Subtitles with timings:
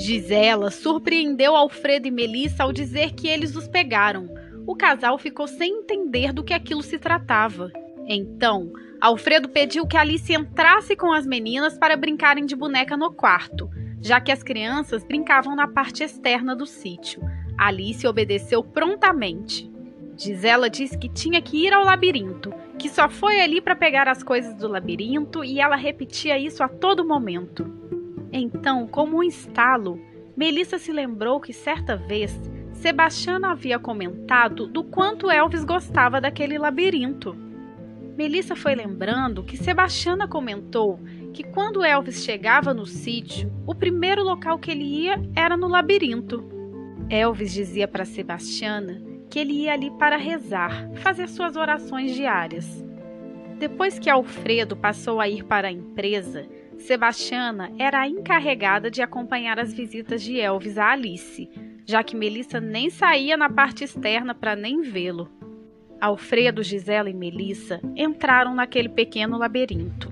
[0.00, 4.30] Gisela surpreendeu Alfredo e Melissa ao dizer que eles os pegaram.
[4.66, 7.70] O casal ficou sem entender do que aquilo se tratava.
[8.06, 13.68] Então, Alfredo pediu que Alice entrasse com as meninas para brincarem de boneca no quarto,
[14.00, 17.20] já que as crianças brincavam na parte externa do sítio.
[17.58, 19.70] Alice obedeceu prontamente.
[20.16, 24.22] Gisela disse que tinha que ir ao labirinto, que só foi ali para pegar as
[24.22, 27.70] coisas do labirinto e ela repetia isso a todo momento.
[28.32, 30.00] Então, como um estalo,
[30.36, 32.40] Melissa se lembrou que certa vez
[32.72, 37.36] Sebastiano havia comentado do quanto Elvis gostava daquele labirinto.
[38.16, 40.98] Melissa foi lembrando que Sebastiana comentou
[41.32, 46.44] que quando Elvis chegava no sítio, o primeiro local que ele ia era no labirinto.
[47.08, 52.84] Elvis dizia para Sebastiana que ele ia ali para rezar, fazer suas orações diárias.
[53.58, 56.48] Depois que Alfredo passou a ir para a empresa,
[56.80, 61.48] Sebastiana era a encarregada de acompanhar as visitas de Elvis a Alice,
[61.86, 65.30] já que Melissa nem saía na parte externa para nem vê-lo.
[66.00, 70.10] Alfredo, Gisela e Melissa entraram naquele pequeno labirinto.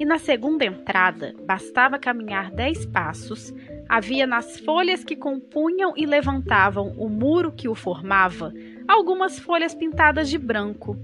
[0.00, 3.52] E na segunda entrada, bastava caminhar dez passos,
[3.88, 8.52] havia nas folhas que compunham e levantavam o muro que o formava
[8.88, 10.96] algumas folhas pintadas de branco.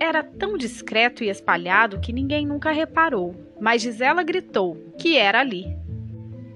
[0.00, 5.66] Era tão discreto e espalhado que ninguém nunca reparou, mas Gisela gritou que era ali.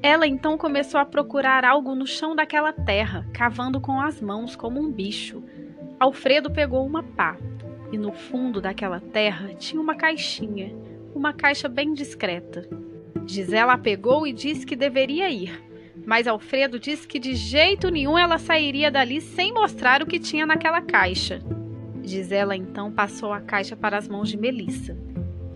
[0.02, 4.80] Ela então começou a procurar algo no chão daquela terra, cavando com as mãos como
[4.80, 5.42] um bicho.
[5.98, 7.36] Alfredo pegou uma pá
[7.92, 10.74] e no fundo daquela terra tinha uma caixinha,
[11.14, 12.68] uma caixa bem discreta.
[13.26, 15.62] Gisela a pegou e disse que deveria ir,
[16.04, 20.44] mas Alfredo disse que de jeito nenhum ela sairia dali sem mostrar o que tinha
[20.44, 21.40] naquela caixa.
[22.02, 24.96] Gisela então passou a caixa para as mãos de Melissa.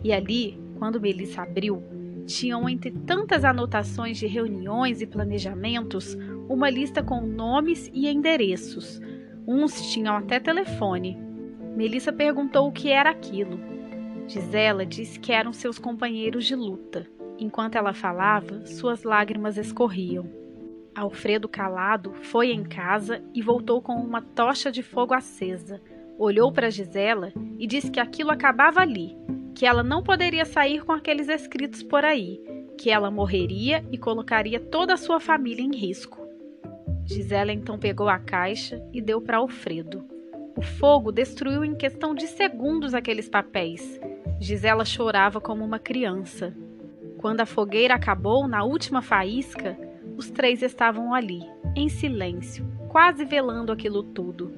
[0.02, 1.82] E ali, quando Melissa abriu,
[2.26, 6.16] tinham entre tantas anotações de reuniões e planejamentos
[6.48, 9.00] uma lista com nomes e endereços.
[9.46, 11.18] Uns tinham até telefone.
[11.76, 13.58] Melissa perguntou o que era aquilo.
[14.26, 17.06] Gisela disse que eram seus companheiros de luta.
[17.38, 20.28] Enquanto ela falava, suas lágrimas escorriam.
[20.94, 25.80] Alfredo calado foi em casa e voltou com uma tocha de fogo acesa
[26.18, 29.16] olhou para Gisela e disse que aquilo acabava ali,
[29.58, 32.40] que ela não poderia sair com aqueles escritos por aí,
[32.78, 36.24] que ela morreria e colocaria toda a sua família em risco.
[37.04, 40.04] Gisela então pegou a caixa e deu para Alfredo.
[40.56, 44.00] O fogo destruiu em questão de segundos aqueles papéis.
[44.38, 46.56] Gisela chorava como uma criança.
[47.16, 49.76] Quando a fogueira acabou na última faísca,
[50.16, 51.42] os três estavam ali,
[51.74, 54.52] em silêncio, quase velando aquilo tudo.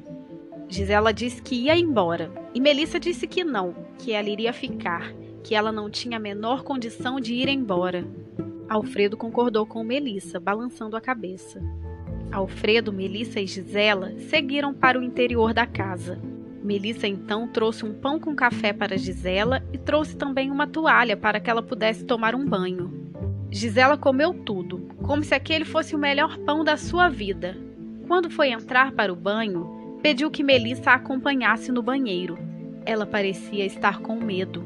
[0.68, 5.12] Gisela disse que ia embora e Melissa disse que não, que ela iria ficar,
[5.42, 8.04] que ela não tinha a menor condição de ir embora.
[8.68, 11.60] Alfredo concordou com Melissa, balançando a cabeça.
[12.32, 16.20] Alfredo, Melissa e Gisela seguiram para o interior da casa.
[16.62, 21.40] Melissa então trouxe um pão com café para Gisela e trouxe também uma toalha para
[21.40, 23.12] que ela pudesse tomar um banho.
[23.50, 27.56] Gisela comeu tudo, como se aquele fosse o melhor pão da sua vida.
[28.06, 32.38] Quando foi entrar para o banho, Pediu que Melissa a acompanhasse no banheiro.
[32.84, 34.64] Ela parecia estar com medo.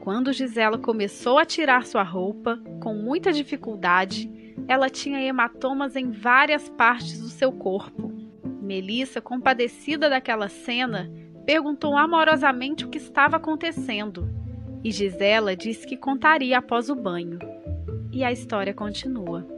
[0.00, 4.30] Quando Gisela começou a tirar sua roupa, com muita dificuldade,
[4.68, 8.12] ela tinha hematomas em várias partes do seu corpo.
[8.60, 11.10] Melissa, compadecida daquela cena,
[11.44, 14.28] perguntou amorosamente o que estava acontecendo.
[14.82, 17.38] E Gisela disse que contaria após o banho.
[18.12, 19.53] E a história continua.